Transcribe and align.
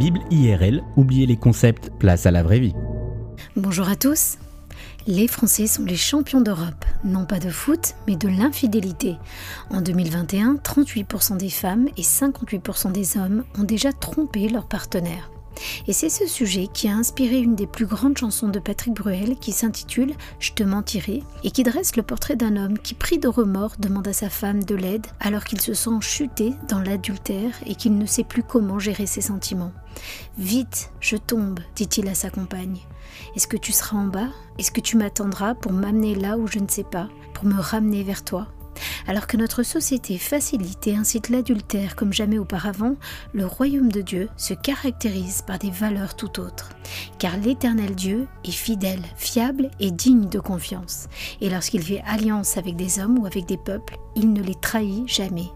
Bible 0.00 0.20
IRL, 0.30 0.82
oubliez 0.96 1.26
les 1.26 1.36
concepts, 1.36 1.90
place 1.98 2.24
à 2.24 2.30
la 2.30 2.42
vraie 2.42 2.58
vie. 2.58 2.74
Bonjour 3.54 3.86
à 3.86 3.96
tous. 3.96 4.38
Les 5.06 5.28
Français 5.28 5.66
sont 5.66 5.84
les 5.84 5.94
champions 5.94 6.40
d'Europe, 6.40 6.86
non 7.04 7.26
pas 7.26 7.38
de 7.38 7.50
foot, 7.50 7.96
mais 8.08 8.16
de 8.16 8.26
l'infidélité. 8.26 9.16
En 9.68 9.82
2021, 9.82 10.54
38% 10.54 11.36
des 11.36 11.50
femmes 11.50 11.88
et 11.98 12.02
58% 12.02 12.92
des 12.92 13.18
hommes 13.18 13.44
ont 13.58 13.64
déjà 13.64 13.92
trompé 13.92 14.48
leur 14.48 14.68
partenaire. 14.68 15.30
Et 15.86 15.92
c'est 15.92 16.08
ce 16.08 16.26
sujet 16.26 16.68
qui 16.72 16.88
a 16.88 16.96
inspiré 16.96 17.38
une 17.38 17.54
des 17.54 17.66
plus 17.66 17.84
grandes 17.84 18.16
chansons 18.16 18.48
de 18.48 18.58
Patrick 18.58 18.94
Bruel 18.94 19.36
qui 19.36 19.52
s'intitule 19.52 20.14
Je 20.38 20.52
te 20.52 20.62
mentirai 20.62 21.22
et 21.44 21.50
qui 21.50 21.62
dresse 21.62 21.96
le 21.96 22.02
portrait 22.02 22.36
d'un 22.36 22.56
homme 22.56 22.78
qui, 22.78 22.94
pris 22.94 23.18
de 23.18 23.28
remords, 23.28 23.74
demande 23.78 24.08
à 24.08 24.14
sa 24.14 24.30
femme 24.30 24.64
de 24.64 24.74
l'aide 24.74 25.06
alors 25.20 25.44
qu'il 25.44 25.60
se 25.60 25.74
sent 25.74 26.00
chuté 26.00 26.54
dans 26.68 26.80
l'adultère 26.80 27.52
et 27.66 27.74
qu'il 27.74 27.98
ne 27.98 28.06
sait 28.06 28.24
plus 28.24 28.42
comment 28.42 28.78
gérer 28.78 29.04
ses 29.04 29.20
sentiments. 29.20 29.72
Vite, 30.38 30.90
je 31.00 31.16
tombe, 31.16 31.60
dit-il 31.76 32.08
à 32.08 32.14
sa 32.14 32.30
compagne. 32.30 32.78
Est-ce 33.36 33.46
que 33.46 33.56
tu 33.56 33.72
seras 33.72 33.96
en 33.96 34.06
bas? 34.06 34.28
Est-ce 34.58 34.70
que 34.70 34.80
tu 34.80 34.96
m'attendras 34.96 35.54
pour 35.54 35.72
m'amener 35.72 36.14
là 36.14 36.36
où 36.38 36.46
je 36.46 36.58
ne 36.58 36.68
sais 36.68 36.84
pas, 36.84 37.08
pour 37.34 37.44
me 37.44 37.60
ramener 37.60 38.02
vers 38.02 38.24
toi? 38.24 38.48
Alors 39.06 39.26
que 39.26 39.36
notre 39.36 39.62
société 39.62 40.18
facilite 40.18 40.86
et 40.86 40.96
incite 40.96 41.28
l'adultère 41.28 41.96
comme 41.96 42.12
jamais 42.12 42.38
auparavant, 42.38 42.94
le 43.32 43.46
royaume 43.46 43.90
de 43.90 44.00
Dieu 44.00 44.28
se 44.36 44.54
caractérise 44.54 45.42
par 45.42 45.58
des 45.58 45.70
valeurs 45.70 46.16
tout 46.16 46.40
autres. 46.40 46.70
Car 47.18 47.36
l'éternel 47.36 47.94
Dieu 47.94 48.26
est 48.44 48.50
fidèle, 48.50 49.02
fiable 49.16 49.70
et 49.80 49.90
digne 49.90 50.28
de 50.28 50.40
confiance. 50.40 51.08
Et 51.40 51.50
lorsqu'il 51.50 51.82
fait 51.82 52.02
alliance 52.06 52.56
avec 52.56 52.76
des 52.76 53.00
hommes 53.00 53.18
ou 53.18 53.26
avec 53.26 53.46
des 53.46 53.58
peuples, 53.58 53.98
il 54.16 54.32
ne 54.32 54.42
les 54.42 54.54
trahit 54.54 55.06
jamais. 55.08 55.50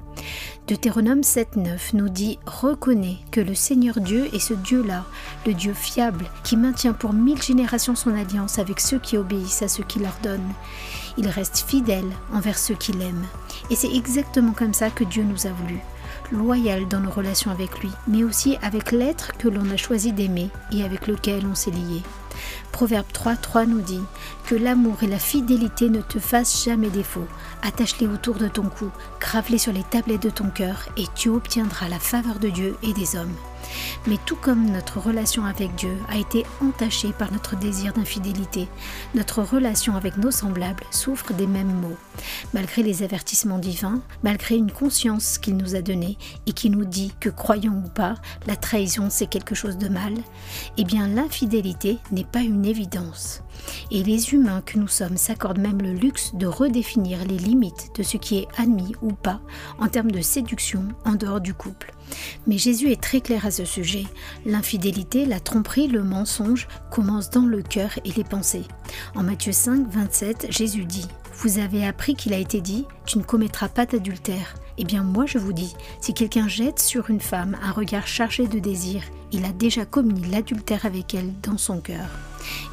Deutéronome 0.67 1.21
7.9 1.21 1.95
nous 1.95 2.09
dit 2.09 2.39
Reconnais 2.47 3.19
que 3.31 3.41
le 3.41 3.55
Seigneur 3.55 4.01
Dieu 4.01 4.29
est 4.35 4.39
ce 4.39 4.55
Dieu-là, 4.55 5.05
le 5.47 5.55
Dieu 5.55 5.75
fiable, 5.75 6.27
qui 6.43 6.57
maintient 6.57 6.95
pour 6.95 7.13
mille 7.13 7.43
générations 7.43 7.95
son 7.95 8.15
alliance 8.15 8.59
avec 8.59 8.81
ceux 8.81 8.99
qui 8.99 9.19
obéissent 9.19 9.63
à 9.63 9.69
ce 9.69 9.83
qu'il 9.83 10.05
ordonne. 10.05 10.53
Il 11.19 11.29
reste 11.29 11.65
fidèle 11.69 12.11
envers 12.33 12.59
ceux 12.59 12.75
qui 12.75 12.93
l'aiment. 12.93 13.27
Et 13.71 13.77
c'est 13.77 13.95
exactement 13.95 14.53
comme 14.53 14.75
ça 14.75 14.91
que 14.91 15.05
Dieu 15.05 15.23
nous 15.23 15.47
a 15.47 15.51
voulu 15.51 15.81
loyal 16.33 16.89
dans 16.89 17.01
nos 17.01 17.11
relations 17.11 17.51
avec 17.51 17.81
lui, 17.81 17.91
mais 18.09 18.25
aussi 18.25 18.57
avec 18.63 18.93
l'être 18.93 19.37
que 19.37 19.49
l'on 19.49 19.71
a 19.71 19.77
choisi 19.77 20.13
d'aimer 20.13 20.51
et 20.73 20.83
avec 20.83 21.07
lequel 21.07 21.47
on 21.47 21.55
s'est 21.55 21.71
lié. 21.71 22.03
Proverbe 22.73 23.07
3.3 23.13 23.67
nous 23.67 23.81
dit 23.81 24.03
que 24.47 24.55
l'amour 24.55 25.03
et 25.03 25.07
la 25.07 25.19
fidélité 25.19 25.89
ne 25.89 26.01
te 26.01 26.19
fassent 26.19 26.65
jamais 26.65 26.91
défaut. 26.91 27.27
Attache-les 27.63 28.09
autour 28.09 28.35
de 28.35 28.49
ton 28.49 28.65
cou, 28.65 28.91
grave-les 29.21 29.59
sur 29.59 29.73
les 29.73 29.85
tablettes 29.85 30.23
de 30.23 30.31
ton 30.31 30.51
cœur 30.51 30.87
et 30.97 31.07
tu 31.15 31.29
obtiendras 31.29 31.89
la 31.89 31.99
faveur 31.99 32.39
de 32.39 32.49
Dieu 32.49 32.77
et 32.83 32.93
des 32.93 33.17
hommes. 33.17 33.35
Mais 34.07 34.19
tout 34.27 34.37
comme 34.37 34.71
notre 34.71 34.99
relation 35.01 35.45
avec 35.45 35.75
Dieu 35.75 35.97
a 36.09 36.19
été 36.19 36.45
entachée 36.63 37.13
par 37.13 37.33
notre 37.33 37.57
désir 37.57 37.93
d'infidélité, 37.93 38.69
notre 39.15 39.43
relation 39.43 39.97
avec 39.97 40.17
nos 40.17 40.31
semblables 40.31 40.85
souffre 40.91 41.33
des 41.33 41.47
mêmes 41.47 41.81
maux. 41.81 41.97
Malgré 42.53 42.83
les 42.83 43.03
avertissements 43.03 43.59
divins, 43.59 44.01
malgré 44.23 44.57
une 44.57 44.71
conscience 44.71 45.39
qu'il 45.39 45.57
nous 45.57 45.75
a 45.75 45.83
donnée 45.83 46.19
et 46.47 46.53
qui 46.53 46.71
nous 46.71 46.85
dit 46.85 47.13
que 47.21 47.29
croyons 47.29 47.83
ou 47.85 47.89
pas, 47.89 48.15
la 48.47 48.57
trahison 48.57 49.09
c'est 49.11 49.27
quelque 49.27 49.55
chose 49.55 49.79
de 49.79 49.89
mal, 49.89 50.15
eh 50.77 50.85
bien 50.85 51.09
l'infidélité 51.09 51.99
n'est 52.13 52.25
pas 52.25 52.41
une 52.41 52.65
évidence. 52.65 53.43
Et 53.91 54.03
les 54.03 54.33
humains 54.33 54.63
que 54.65 54.79
nous 54.79 54.89
sommes 54.89 55.17
s'accordent 55.17 55.59
même 55.59 55.81
le 55.81 55.93
luxe 55.93 56.35
de 56.35 56.47
redéfinir 56.47 57.25
les 57.25 57.39
limites 57.39 57.91
de 57.97 58.03
ce 58.03 58.17
qui 58.17 58.39
est 58.39 58.49
admis 58.59 58.95
ou 59.03 59.13
pas 59.13 59.41
en 59.79 59.89
termes 59.89 60.11
de 60.11 60.21
séduction 60.21 60.85
en 61.05 61.13
dehors 61.13 61.41
du 61.41 61.55
couple. 61.55 61.93
Mais 62.47 62.59
Jésus 62.59 62.91
est 62.91 63.01
très 63.01 63.21
clair 63.21 63.47
à 63.47 63.51
ce 63.51 63.65
sujet. 63.65 64.05
L'infidélité, 64.45 65.27
la 65.27 65.41
tromperie, 65.41 65.89
le 65.89 66.03
mensonge 66.03 66.69
commencent 66.91 67.31
dans 67.31 67.47
le 67.47 67.63
cœur 67.63 67.91
et 68.05 68.13
les 68.13 68.25
pensées. 68.25 68.65
En 69.15 69.23
Matthieu 69.23 69.53
5, 69.53 69.89
27, 69.91 70.47
Jésus 70.51 70.85
dit 70.85 71.07
Vous 71.39 71.59
avez 71.59 71.87
appris 71.87 72.15
qu'il 72.15 72.35
a 72.35 72.39
été 72.39 72.61
dit 72.61 72.87
Tu 73.07 73.19
ne 73.19 73.25
commettras 73.25 73.69
pas 73.69 73.87
d'adultère. 73.87 74.55
Eh 74.77 74.85
bien 74.85 75.05
moi 75.05 75.25
je 75.25 75.39
vous 75.39 75.53
dis, 75.53 75.73
si 76.01 76.15
quelqu'un 76.15 76.49
jette 76.49 76.81
sur 76.81 77.09
une 77.09 77.21
femme 77.21 77.57
un 77.63 77.71
regard 77.71 78.09
chargé 78.09 78.49
de 78.49 78.59
désir, 78.59 79.03
il 79.31 79.45
a 79.45 79.53
déjà 79.53 79.85
commis 79.85 80.21
l'adultère 80.31 80.85
avec 80.85 81.15
elle 81.15 81.33
dans 81.43 81.59
son 81.59 81.81
cœur. 81.81 82.09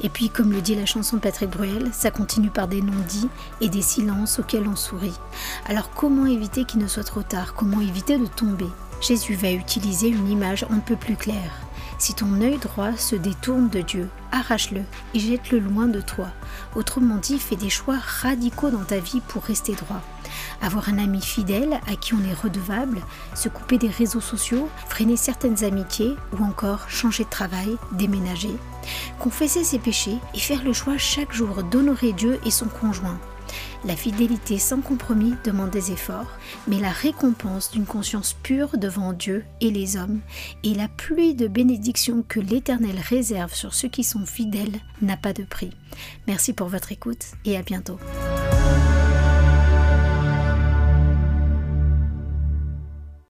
Et 0.02 0.08
puis, 0.08 0.28
comme 0.28 0.52
le 0.52 0.60
dit 0.60 0.74
la 0.74 0.84
chanson 0.84 1.16
de 1.16 1.22
Patrick 1.22 1.50
Bruel, 1.50 1.90
ça 1.92 2.10
continue 2.10 2.50
par 2.50 2.68
des 2.68 2.82
non-dits 2.82 3.28
et 3.60 3.68
des 3.68 3.82
silences 3.82 4.38
auxquels 4.38 4.68
on 4.68 4.76
sourit. 4.76 5.18
Alors 5.66 5.90
comment 5.90 6.26
éviter 6.26 6.64
qu'il 6.64 6.80
ne 6.80 6.86
soit 6.86 7.04
trop 7.04 7.22
tard? 7.22 7.54
Comment 7.54 7.80
éviter 7.80 8.18
de 8.18 8.26
tomber? 8.26 8.68
Jésus 9.02 9.34
va 9.34 9.50
utiliser 9.50 10.08
une 10.08 10.30
image 10.30 10.64
un 10.70 10.78
peu 10.78 10.94
plus 10.94 11.16
claire. 11.16 11.60
Si 11.98 12.14
ton 12.14 12.40
œil 12.40 12.58
droit 12.58 12.96
se 12.96 13.16
détourne 13.16 13.68
de 13.68 13.80
Dieu, 13.80 14.08
arrache-le 14.30 14.82
et 15.14 15.18
jette-le 15.18 15.58
loin 15.58 15.86
de 15.86 16.00
toi. 16.00 16.28
Autrement 16.76 17.16
dit, 17.16 17.38
fais 17.38 17.56
des 17.56 17.68
choix 17.68 17.96
radicaux 17.98 18.70
dans 18.70 18.84
ta 18.84 18.98
vie 18.98 19.20
pour 19.20 19.42
rester 19.42 19.74
droit. 19.74 20.00
Avoir 20.60 20.88
un 20.88 20.98
ami 20.98 21.20
fidèle 21.20 21.80
à 21.88 21.96
qui 21.96 22.14
on 22.14 22.24
est 22.24 22.40
redevable, 22.40 23.02
se 23.34 23.48
couper 23.48 23.78
des 23.78 23.88
réseaux 23.88 24.20
sociaux, 24.20 24.68
freiner 24.88 25.16
certaines 25.16 25.64
amitiés 25.64 26.16
ou 26.38 26.44
encore 26.44 26.88
changer 26.88 27.24
de 27.24 27.30
travail, 27.30 27.76
déménager. 27.92 28.56
Confesser 29.18 29.64
ses 29.64 29.78
péchés 29.78 30.18
et 30.34 30.40
faire 30.40 30.62
le 30.62 30.72
choix 30.72 30.96
chaque 30.96 31.32
jour 31.32 31.62
d'honorer 31.64 32.12
Dieu 32.12 32.38
et 32.44 32.50
son 32.50 32.66
conjoint. 32.66 33.18
La 33.84 33.96
fidélité 33.96 34.58
sans 34.58 34.80
compromis 34.80 35.34
demande 35.44 35.70
des 35.70 35.90
efforts, 35.90 36.38
mais 36.68 36.78
la 36.78 36.90
récompense 36.90 37.72
d'une 37.72 37.84
conscience 37.84 38.36
pure 38.42 38.78
devant 38.78 39.12
Dieu 39.12 39.44
et 39.60 39.70
les 39.70 39.96
hommes 39.96 40.20
et 40.62 40.72
la 40.74 40.86
pluie 40.86 41.34
de 41.34 41.48
bénédictions 41.48 42.24
que 42.26 42.38
l'Éternel 42.38 43.00
réserve 43.00 43.54
sur 43.54 43.74
ceux 43.74 43.88
qui 43.88 44.04
sont 44.04 44.24
fidèles 44.24 44.78
n'a 45.00 45.16
pas 45.16 45.32
de 45.32 45.42
prix. 45.42 45.70
Merci 46.28 46.52
pour 46.52 46.68
votre 46.68 46.92
écoute 46.92 47.26
et 47.44 47.56
à 47.56 47.62
bientôt. 47.62 47.98